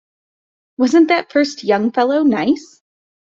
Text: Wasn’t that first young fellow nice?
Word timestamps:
Wasn’t 0.79 1.09
that 1.09 1.31
first 1.31 1.63
young 1.63 1.91
fellow 1.91 2.23
nice? 2.23 2.81